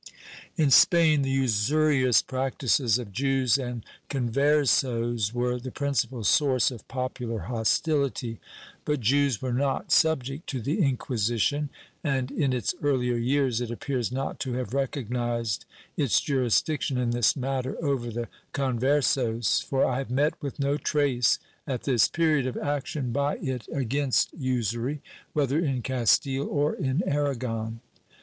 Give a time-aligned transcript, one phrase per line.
[0.01, 0.03] ^
[0.55, 7.41] In Spain, the usurious practices of Jews and Conversos were the principal source of popular
[7.41, 8.39] hostility,
[8.83, 11.69] but Jews were not sub ject to the Inquisition
[12.03, 17.35] and, in its earlier years, it appears not to have recognized its jurisdiction in this
[17.35, 21.37] matter over the Conversos, for I have met with no trace,
[21.67, 27.81] at this period, of action by it against usury, whether in Castile or in Aragon.